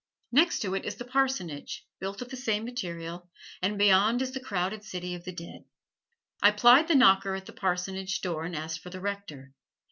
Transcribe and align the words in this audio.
Next 0.31 0.61
to 0.63 0.73
it 0.73 0.83
is 0.83 0.95
the 0.95 1.05
parsonage, 1.05 1.85
built 1.99 2.23
of 2.23 2.29
the 2.29 2.35
same 2.35 2.65
material, 2.65 3.29
and 3.61 3.77
beyond 3.77 4.23
is 4.23 4.31
the 4.31 4.39
crowded 4.39 4.83
city 4.83 5.13
of 5.13 5.25
the 5.25 5.31
dead. 5.31 5.65
I 6.41 6.49
plied 6.49 6.87
the 6.87 6.95
knocker 6.95 7.35
at 7.35 7.45
the 7.45 7.53
parsonage 7.53 8.19
door 8.19 8.43
and 8.43 8.55
asked 8.55 8.79
for 8.79 8.89
the 8.89 8.99
rector. 8.99 9.53